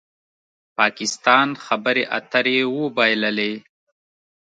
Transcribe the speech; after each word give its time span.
پاکستان 0.77 1.47
خبرې 1.65 2.03
اترې 2.17 2.59
وبایللې 2.79 3.53